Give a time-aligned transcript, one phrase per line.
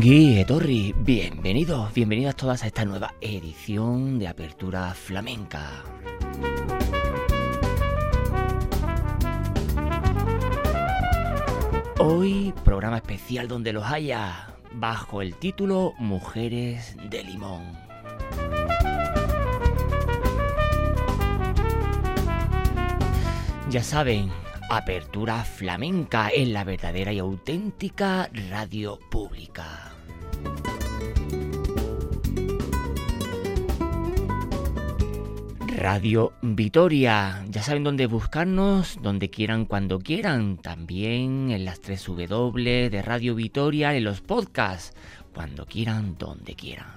[0.00, 5.84] Ongi, Etorri, bienvenidos, bienvenidas todas a esta nueva edición de Apertura Flamenca.
[11.98, 17.76] Hoy, programa especial donde los haya, bajo el título Mujeres de Limón.
[23.68, 24.30] Ya saben,
[24.70, 29.89] Apertura Flamenca en la verdadera y auténtica radio pública.
[35.80, 42.90] Radio Vitoria, ya saben dónde buscarnos, donde quieran, cuando quieran, también en las 3 W
[42.90, 44.94] de Radio Vitoria, en los podcasts,
[45.32, 46.90] cuando quieran, donde quieran.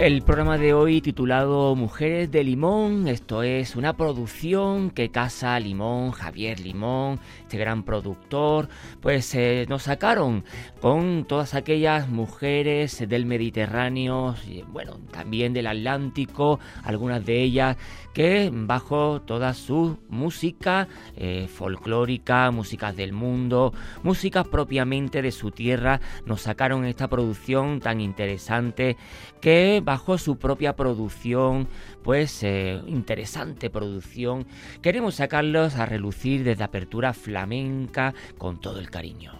[0.00, 6.12] El programa de hoy titulado Mujeres de Limón, esto es una producción que Casa Limón,
[6.12, 8.70] Javier Limón, este gran productor,
[9.02, 10.44] pues eh, nos sacaron
[10.80, 14.36] con todas aquellas mujeres del Mediterráneo,
[14.68, 17.76] bueno, también del Atlántico, algunas de ellas
[18.14, 26.00] que bajo toda su música eh, folclórica, músicas del mundo, músicas propiamente de su tierra,
[26.24, 28.96] nos sacaron esta producción tan interesante
[29.42, 31.66] que bajo su propia producción,
[32.04, 34.46] pues eh, interesante producción,
[34.82, 39.32] queremos sacarlos a relucir desde apertura flamenca con todo el cariño.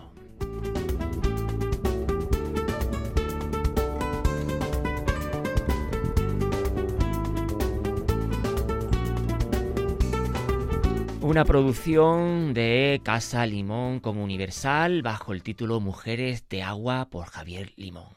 [11.21, 17.72] Una producción de Casa Limón como Universal bajo el título Mujeres de Agua por Javier
[17.77, 18.16] Limón.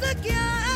[0.00, 0.73] secure.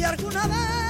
[0.00, 0.87] La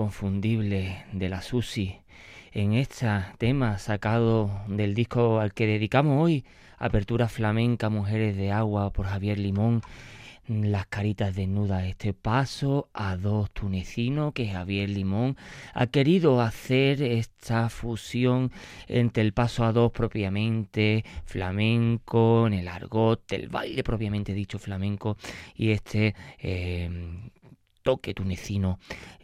[0.00, 2.00] inconfundible de la Susi.
[2.52, 3.06] En este
[3.36, 6.46] tema sacado del disco al que dedicamos hoy,
[6.78, 9.82] Apertura Flamenca Mujeres de Agua por Javier Limón,
[10.48, 15.36] las caritas desnudas, este paso a dos tunecinos que Javier Limón
[15.74, 18.50] ha querido hacer esta fusión
[18.88, 25.18] entre el paso a dos propiamente flamenco, en el argot, el baile propiamente dicho flamenco
[25.54, 26.88] y este eh,
[27.82, 28.78] toque tunecino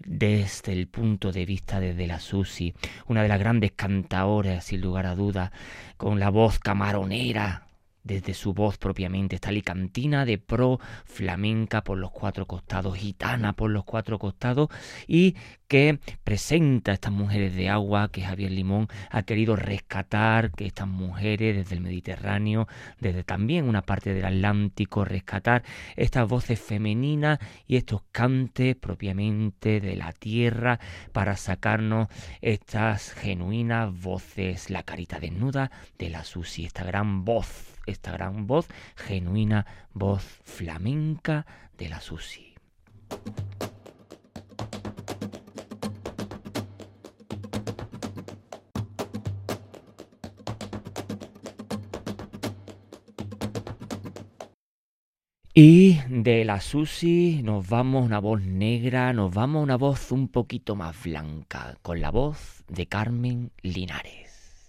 [0.04, 2.74] desde el punto de vista de, la Susi,
[3.06, 5.52] una de las grandes cantaoras, sin lugar a duda,
[5.96, 7.65] con la voz camaronera
[8.06, 13.70] desde su voz propiamente, esta licantina de pro flamenca por los cuatro costados, gitana por
[13.70, 14.68] los cuatro costados
[15.08, 15.34] y
[15.68, 20.86] que presenta a estas mujeres de agua que Javier Limón ha querido rescatar, que estas
[20.86, 22.68] mujeres desde el Mediterráneo,
[23.00, 25.64] desde también una parte del Atlántico, rescatar
[25.96, 30.78] estas voces femeninas y estos cantes propiamente de la tierra
[31.12, 32.08] para sacarnos
[32.40, 38.68] estas genuinas voces, la carita desnuda de la Susi, esta gran voz esta gran voz,
[38.96, 41.46] genuina voz flamenca
[41.78, 42.54] de la Susi.
[55.58, 60.12] Y de la Susi nos vamos a una voz negra, nos vamos a una voz
[60.12, 64.68] un poquito más blanca, con la voz de Carmen Linares.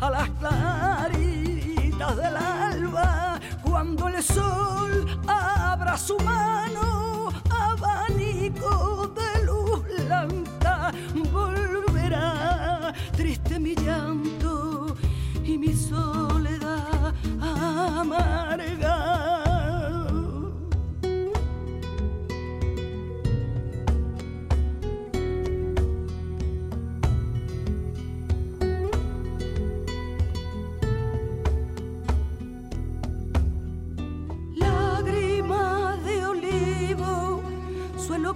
[0.00, 10.92] A las claritas del alba, cuando el sol abra su mano, abanico de luz blanca,
[11.30, 14.96] volverá triste mi llanto
[15.44, 19.19] y mi soledad amarga.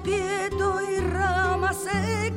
[0.05, 2.34] Quieto y rama seca,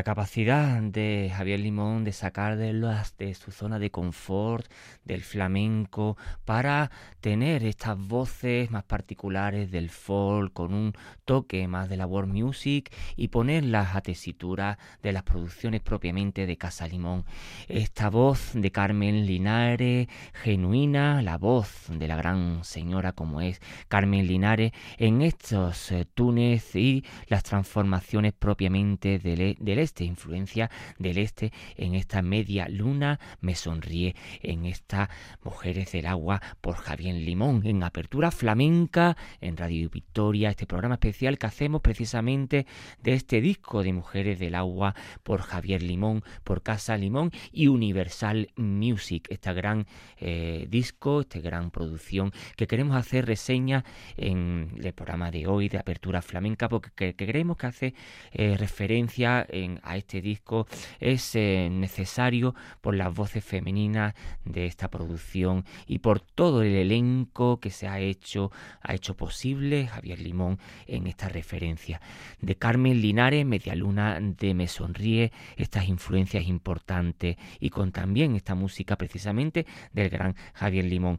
[0.00, 4.64] La capacidad de Javier Limón de sacar de, las- de su zona de confort,
[5.04, 6.16] del flamenco,
[6.46, 6.90] para
[7.20, 10.94] tener estas voces más particulares del folk, con un
[11.26, 16.56] toque más de la world music y ponerlas a tesitura de las producciones propiamente de
[16.56, 17.26] Casa Limón.
[17.68, 24.26] Esta voz de Carmen Linares, genuina, la voz de la gran señora como es Carmen
[24.26, 31.18] Linares, en estos eh, tunes y las transformaciones propiamente del, e- del este, influencia del
[31.18, 35.08] este en esta media luna, me sonríe en estas
[35.42, 41.38] Mujeres del Agua por Javier Limón, en apertura flamenca en Radio Victoria, este programa especial
[41.38, 42.66] que hacemos precisamente
[43.02, 48.48] de este disco de Mujeres del Agua por Javier Limón, por Casa Limón y Universal
[48.56, 49.86] Music, esta gran
[50.18, 53.84] eh, disco, esta gran producción que queremos hacer reseña
[54.16, 57.94] en el programa de hoy de apertura flamenca porque que- que creemos que hace
[58.32, 60.66] eh, referencia en- a este disco
[60.98, 67.60] es eh, necesario por las voces femeninas de esta producción y por todo el elenco
[67.60, 68.50] que se ha hecho
[68.82, 72.00] ha hecho posible Javier Limón en esta referencia.
[72.40, 78.96] De Carmen Linares Medialuna de Me Sonríe estas influencias importantes y con también esta música
[78.96, 81.18] precisamente del gran Javier Limón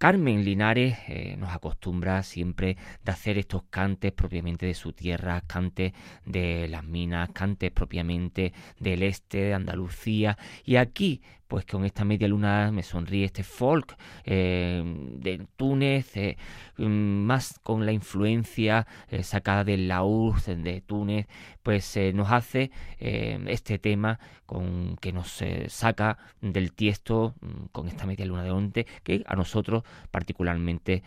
[0.00, 5.92] Carmen Linares eh, nos acostumbra siempre de hacer estos cantes propiamente de su tierra, cantes
[6.24, 10.38] de las minas, cantes propiamente del este de Andalucía.
[10.64, 14.84] Y aquí pues con esta media luna me sonríe este folk eh,
[15.16, 16.36] de Túnez, eh,
[16.78, 21.26] mm, más con la influencia eh, sacada del laúd de Túnez,
[21.64, 28.26] pues nos hace este tema con que nos saca del tiesto mm, con esta media
[28.26, 31.02] luna de onte que a nosotros particularmente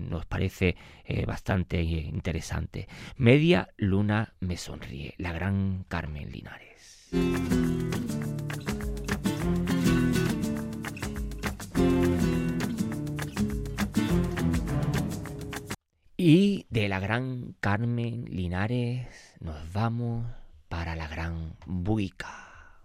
[0.00, 0.76] nos parece
[1.26, 2.88] bastante interesante.
[3.18, 7.10] Media luna me sonríe, la gran Carmen Linares.
[16.18, 19.06] Y de la gran Carmen Linares
[19.40, 20.24] nos vamos
[20.70, 22.82] para la gran Buica.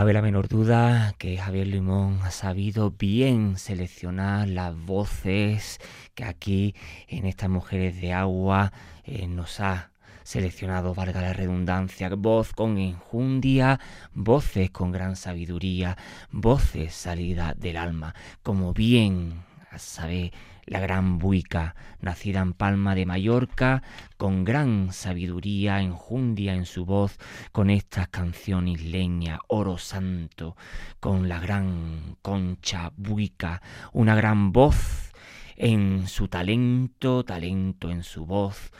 [0.00, 5.78] Cabe la menor duda que Javier Limón ha sabido bien seleccionar las voces
[6.14, 6.74] que aquí
[7.06, 8.72] en estas mujeres de agua
[9.04, 9.90] eh, nos ha
[10.22, 13.78] seleccionado, valga la redundancia, voz con enjundia,
[14.14, 15.98] voces con gran sabiduría,
[16.30, 20.32] voces salida del alma, como bien sabe
[20.66, 23.82] la gran buica, nacida en Palma de Mallorca,
[24.16, 27.18] con gran sabiduría, enjundia en su voz,
[27.52, 30.56] con estas canciones leña, oro santo,
[31.00, 35.12] con la gran concha buica, una gran voz
[35.56, 38.70] en su talento, talento en su voz,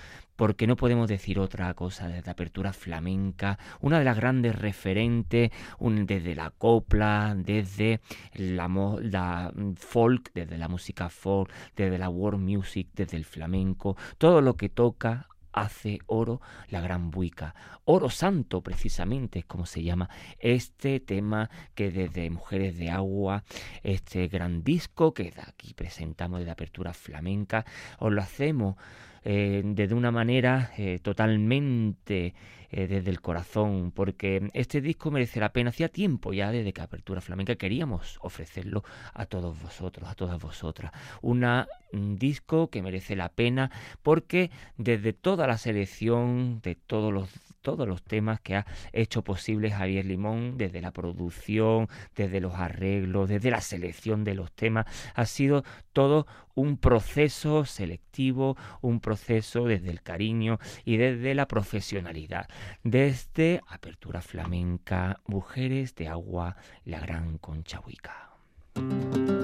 [0.41, 6.35] porque no podemos decir otra cosa desde apertura flamenca, una de las grandes referentes desde
[6.35, 8.01] la copla, desde
[8.33, 8.67] la,
[9.03, 14.57] la, folk, desde la música folk, desde la world music, desde el flamenco, todo lo
[14.57, 17.55] que toca hace oro la gran buica.
[17.85, 23.45] Oro santo, precisamente, es como se llama este tema que desde Mujeres de Agua,
[23.83, 27.67] este gran disco que aquí presentamos de apertura flamenca,
[27.99, 28.77] os lo hacemos
[29.25, 32.35] eh, de una manera eh, totalmente
[32.73, 35.71] eh, desde el corazón, porque este disco merece la pena.
[35.71, 40.93] Hacía tiempo ya desde que Apertura Flamenca queríamos ofrecerlo a todos vosotros, a todas vosotras.
[41.23, 47.29] un disco que merece la pena porque desde toda la selección de todos los
[47.61, 53.29] todos los temas que ha hecho posible Javier Limón, desde la producción, desde los arreglos,
[53.29, 59.91] desde la selección de los temas, ha sido todo un proceso selectivo, un proceso desde
[59.91, 62.49] el cariño y desde la profesionalidad,
[62.83, 68.31] desde Apertura Flamenca, Mujeres de Agua, la Gran Conchahuica.
[68.77, 69.40] Y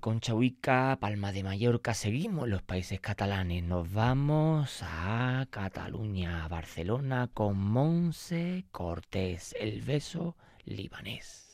[0.00, 3.62] de Conchahuica, Palma de Mallorca, seguimos los países catalanes.
[3.62, 11.50] Nos vamos a Cataluña, Barcelona, con Monse Cortés, el beso libanés.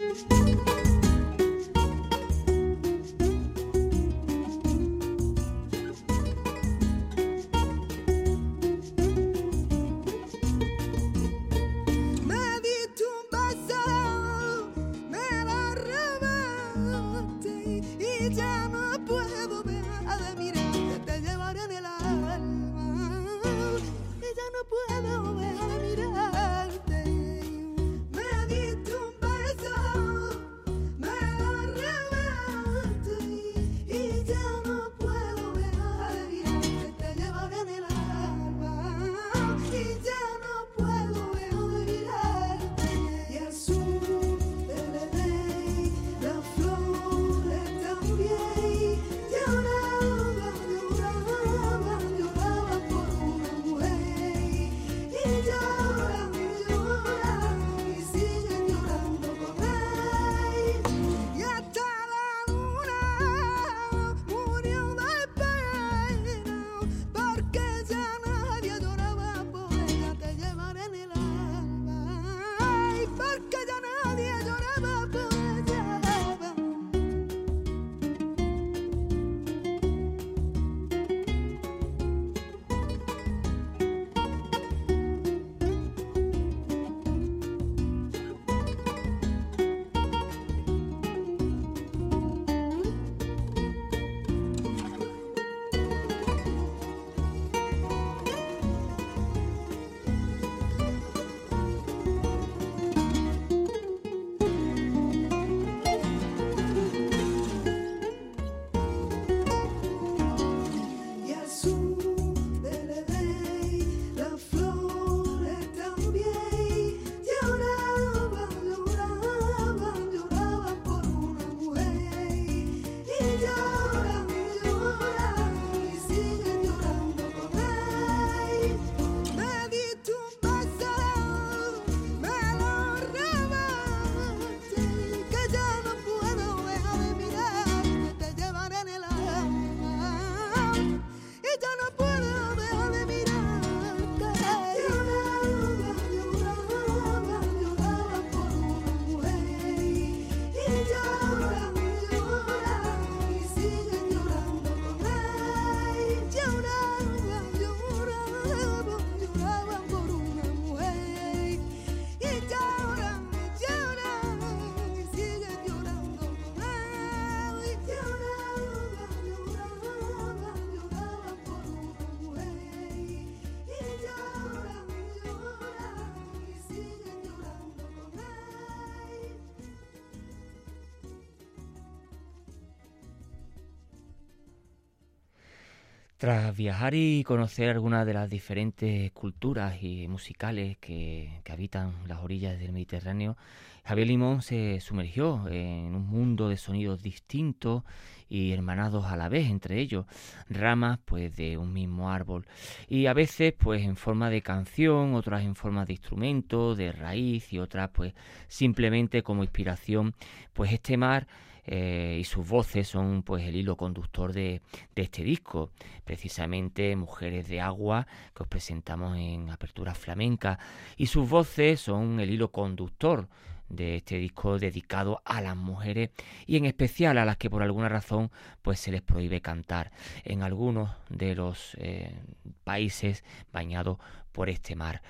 [186.18, 192.58] Tras viajar y conocer algunas de las diferentes culturas y musicales que, habitan las orillas
[192.58, 193.36] del Mediterráneo,
[193.84, 197.82] Javier Limón se sumergió en un mundo de sonidos distintos
[198.30, 200.06] y hermanados a la vez entre ellos,
[200.48, 202.46] ramas pues de un mismo árbol.
[202.88, 207.52] Y a veces pues en forma de canción, otras en forma de instrumento, de raíz
[207.52, 208.14] y otras pues
[208.48, 210.14] simplemente como inspiración,
[210.54, 211.26] pues este mar
[211.66, 214.62] eh, y sus voces son pues el hilo conductor de,
[214.94, 215.70] este disco,
[216.04, 220.58] precisamente Mujeres de Agua que os presentamos en Apertura Flamenca
[220.96, 223.28] y sus voces son el hilo conductor
[223.68, 226.10] de este disco dedicado a las mujeres
[226.46, 228.30] y en especial a las que por alguna razón
[228.62, 229.90] pues se les prohíbe cantar
[230.24, 232.14] en algunos de los eh,
[232.62, 233.98] países bañados
[234.30, 235.02] por este mar.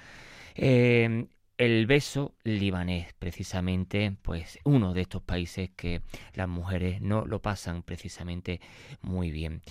[0.54, 1.26] Eh,
[1.58, 6.02] el beso libanés, precisamente, pues uno de estos países que
[6.34, 8.60] las mujeres no lo pasan precisamente
[9.00, 9.62] muy bien.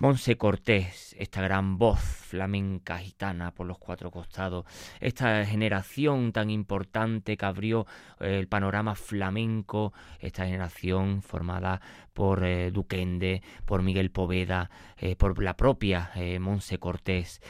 [0.00, 4.64] Monse Cortés, esta gran voz flamenca gitana por los cuatro costados,
[4.98, 7.86] esta generación tan importante que abrió
[8.18, 11.82] eh, el panorama flamenco, esta generación formada
[12.14, 17.40] por eh, Duquende, por Miguel Poveda, eh, por la propia Monse Cortés,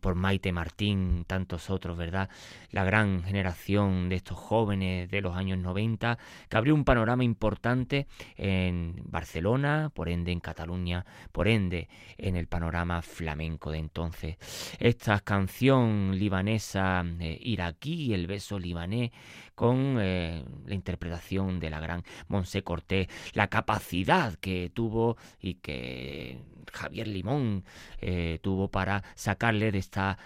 [0.00, 2.28] por Maite Martín, tantos otros, ¿verdad?
[2.70, 8.06] La gran generación de estos jóvenes de los años 90 que abrió un panorama importante
[8.36, 14.36] en Barcelona, por ende en Cataluña, por ende en el panorama flamenco de entonces.
[14.78, 19.10] Esta canción libanesa eh, iraquí, el beso libanés,
[19.58, 26.38] con eh, la interpretación de la gran Monse Cortés, la capacidad que tuvo y que
[26.72, 27.64] Javier Limón
[28.00, 30.18] eh, tuvo para sacarle de esta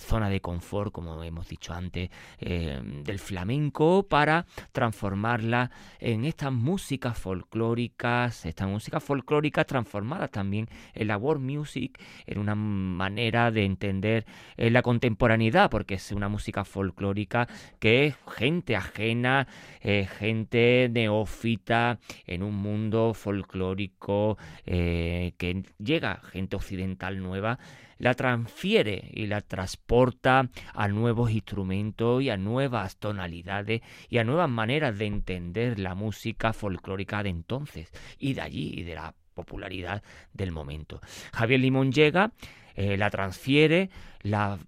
[0.00, 8.44] zona de confort, como hemos dicho antes, del flamenco, para transformarla en estas músicas folclóricas,
[8.44, 14.26] estas músicas folclóricas transformadas también en la world music, en una manera de entender
[14.56, 19.46] eh, la contemporaneidad, porque es una música folclórica que es gente ajena,
[19.80, 27.58] eh, gente neófita en un mundo folclórico eh, que llega gente occidental nueva
[27.98, 34.48] la transfiere y la transporta a nuevos instrumentos y a nuevas tonalidades y a nuevas
[34.48, 40.02] maneras de entender la música folclórica de entonces y de allí y de la popularidad
[40.32, 41.00] del momento.
[41.32, 42.32] Javier Limón llega,
[42.74, 43.90] eh, la transfiere,
[44.22, 44.58] la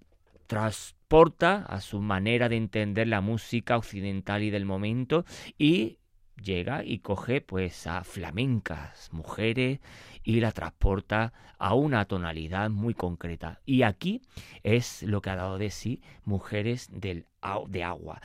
[1.11, 5.25] transporta a su manera de entender la música occidental y del momento
[5.57, 5.97] y
[6.41, 9.81] llega y coge pues a flamencas mujeres
[10.23, 13.59] y la transporta a una tonalidad muy concreta.
[13.65, 14.21] Y aquí
[14.63, 17.25] es lo que ha dado de sí Mujeres del,
[17.67, 18.21] de Agua.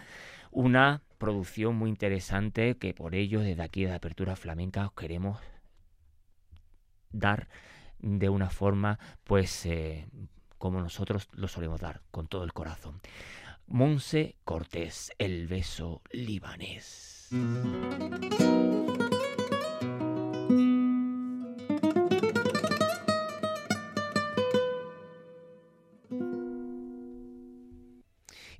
[0.53, 5.41] Una producción muy interesante que por ello desde aquí de Apertura Flamenca os queremos
[7.11, 7.49] dar
[7.99, 10.07] de una forma pues eh,
[10.67, 13.01] como nosotros lo solemos dar, con todo el corazón.
[13.69, 17.29] Monse Cortés, el beso libanés.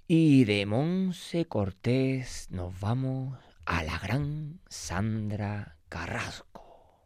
[0.07, 7.03] Y de Monse Cortés nos vamos a la gran Sandra Carrasco.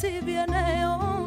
[0.00, 1.17] En la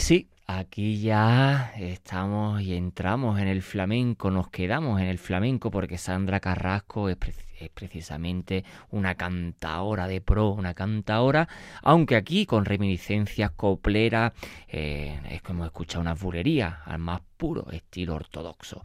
[0.00, 5.98] sí, aquí ya estamos y entramos en el flamenco, nos quedamos en el flamenco porque
[5.98, 7.18] Sandra Carrasco es,
[7.68, 11.48] precisamente una cantaora de pro, una cantaora,
[11.82, 14.32] aunque aquí con reminiscencias copleras,
[14.68, 18.82] eh, es como escuchar una bulería al más puro estilo ortodoxo.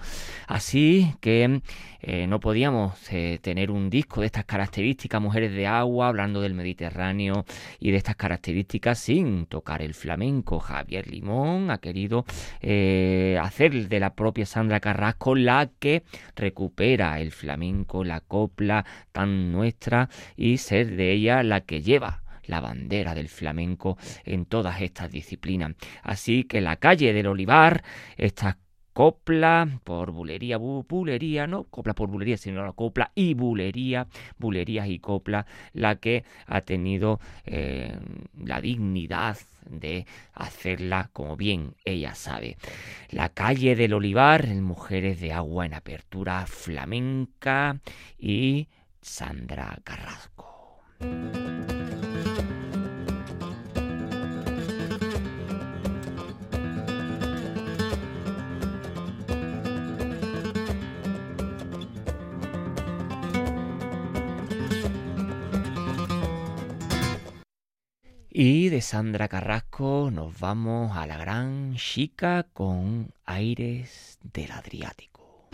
[0.47, 1.61] Así que
[1.99, 6.53] eh, no podíamos eh, tener un disco de estas características, Mujeres de Agua, hablando del
[6.53, 7.43] Mediterráneo
[7.79, 10.59] y de estas características sin tocar el flamenco.
[10.59, 12.23] Javier Limón ha querido
[12.61, 16.03] eh, hacer de la propia Sandra Carrasco la que
[16.37, 18.64] recupera el flamenco, la copla
[19.11, 24.81] tan nuestra y ser de ella la que lleva la bandera del flamenco en todas
[24.81, 25.75] estas disciplinas.
[26.03, 27.83] Así que la calle del Olivar,
[28.17, 28.57] estas
[28.95, 34.99] copla por bulería, bulería, no copla por bulería, sino la copla y bulería, bulerías y
[34.99, 37.99] copla, la que ha tenido eh,
[38.41, 39.37] la dignidad
[39.69, 42.55] de hacerla como bien ella sabe.
[43.09, 47.81] La calle del Olivar, Mujeres de Agua en Apertura Flamenca
[48.17, 48.69] y
[49.01, 50.79] Sandra Carrasco.
[68.37, 75.47] Y de Sandra Carrasco nos vamos a la gran chica con aires del Adriático.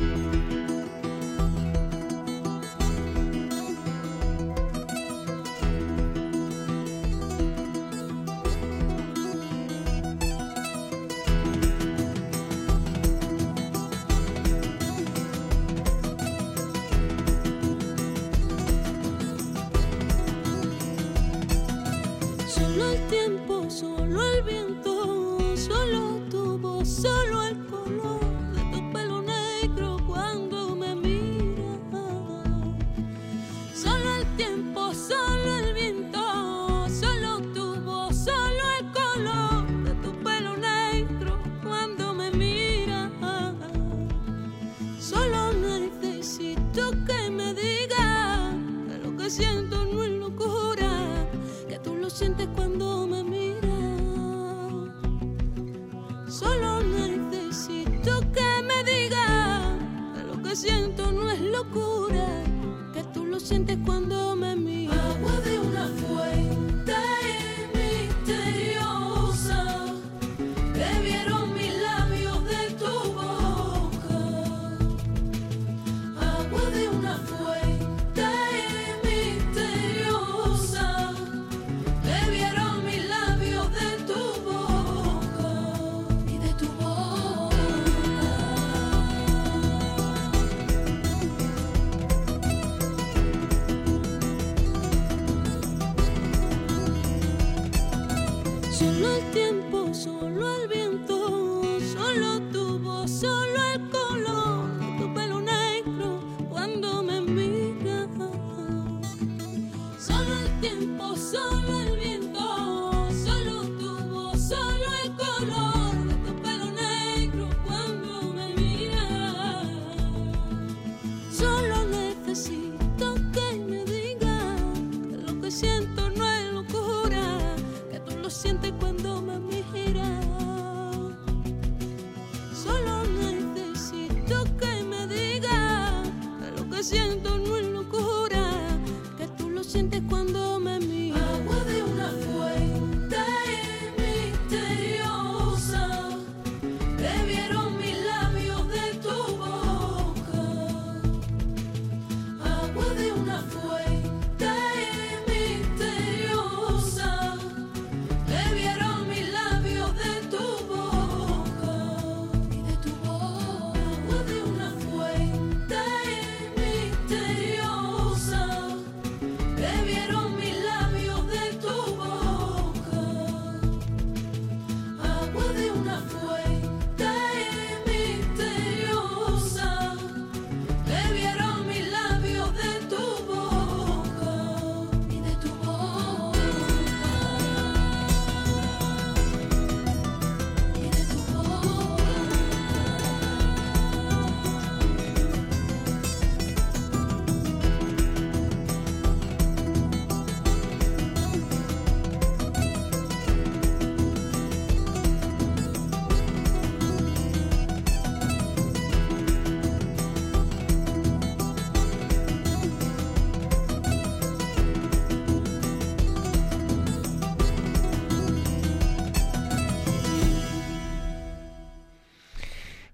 [52.22, 52.71] sientes cuando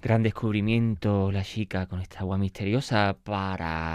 [0.08, 3.87] Gran descubrimiento la chica con esta agua misteriosa para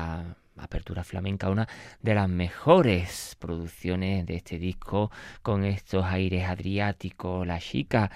[1.03, 1.66] Flamenca, una
[2.03, 5.11] de las mejores producciones de este disco
[5.43, 8.11] con estos aires adriáticos, La Chica,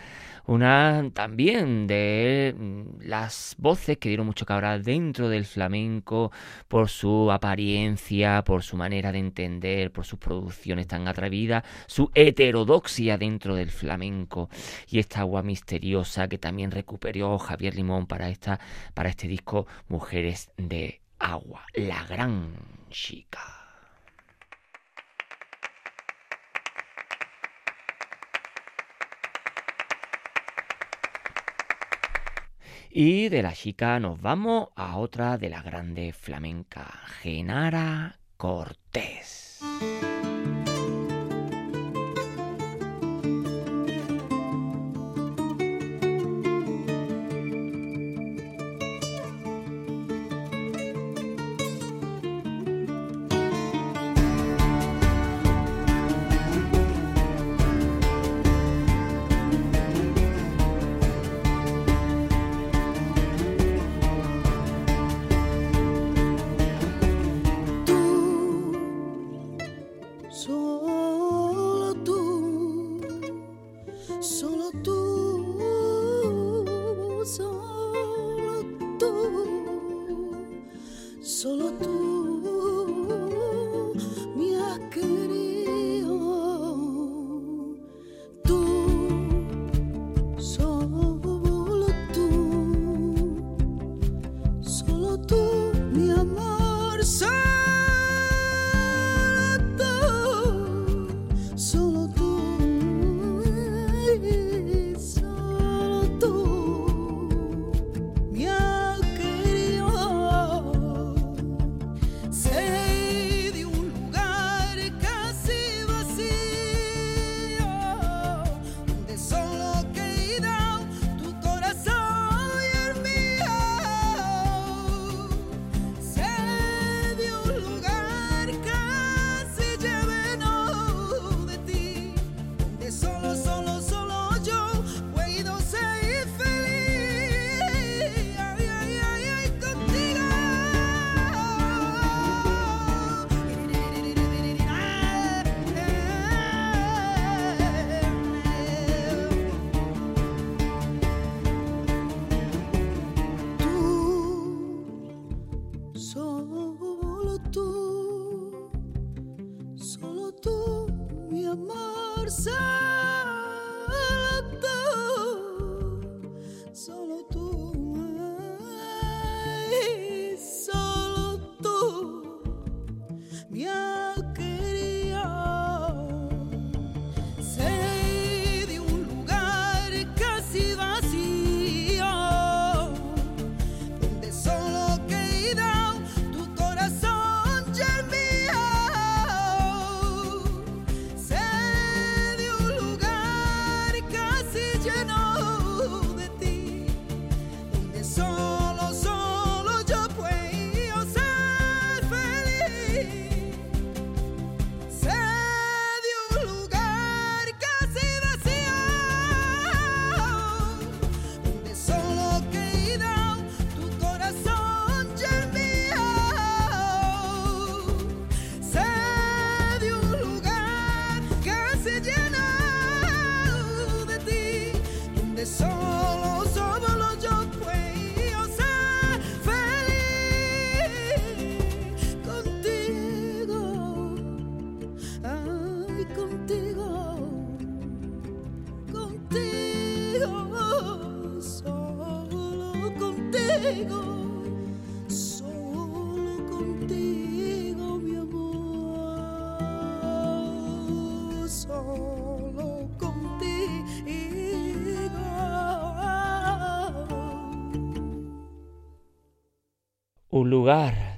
[0.46, 6.30] una también de mm, las voces que dieron mucho que hablar dentro del flamenco
[6.68, 13.18] por su apariencia, por su manera de entender, por sus producciones tan atrevidas, su heterodoxia
[13.18, 14.48] dentro del flamenco.
[14.88, 18.60] Y esta agua misteriosa que también recuperó Javier Limón para, esta,
[18.94, 22.56] para este disco Mujeres de agua, la gran
[22.90, 23.66] chica.
[32.90, 36.86] Y de la chica nos vamos a otra de la grande flamenca,
[37.20, 39.60] Genara Cortés.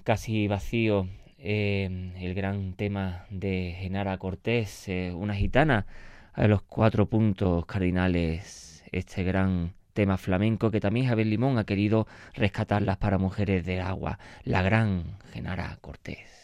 [0.08, 1.06] Casi vacío,
[1.38, 5.84] eh, el gran tema de Genara Cortés, eh, una gitana,
[6.32, 12.06] a los cuatro puntos cardinales, este gran tema flamenco que también Javier Limón ha querido
[12.32, 16.38] rescatarlas para mujeres de agua, la gran Genara Cortés.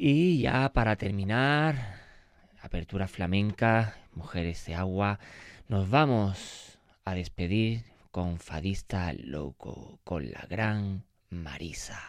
[0.00, 2.00] Y ya para terminar,
[2.62, 5.18] apertura flamenca, mujeres de agua,
[5.68, 12.00] nos vamos a despedir con Fadista Loco, con la gran Marisa.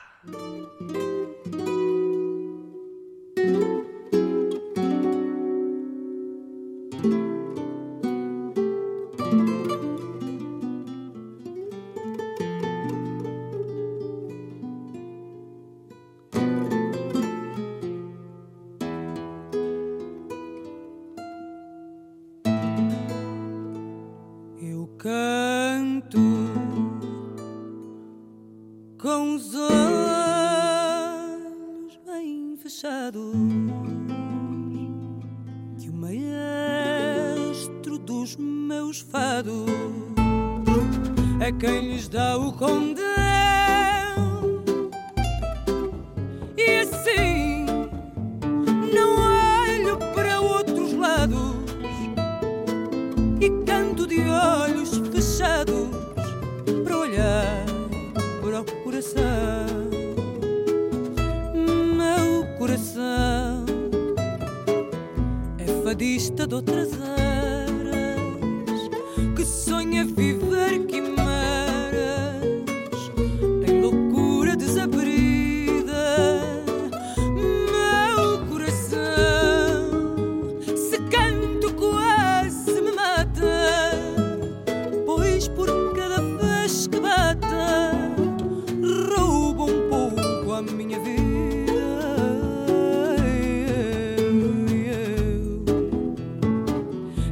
[90.89, 91.19] minha vida.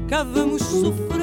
[0.08, 1.16] Cá vamos sofrer.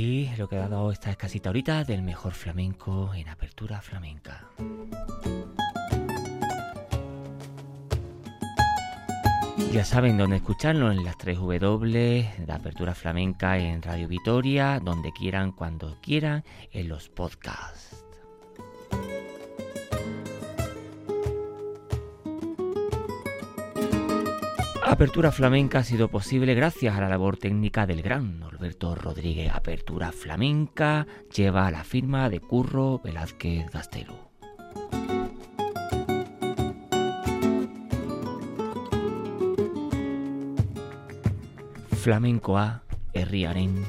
[0.00, 4.48] Aquí lo que ha dado esta escasita ahorita del mejor flamenco en apertura flamenca.
[9.72, 15.12] Ya saben dónde escucharlo en las 3 W de Apertura Flamenca en Radio Vitoria, donde
[15.12, 17.79] quieran, cuando quieran, en los podcasts.
[24.90, 29.52] Apertura Flamenca ha sido posible gracias a la labor técnica del gran Norberto Rodríguez.
[29.54, 34.30] Apertura Flamenca lleva la firma de Curro Velázquez Gastelo.
[42.00, 42.82] flamenkoa
[43.12, 43.84] herriaren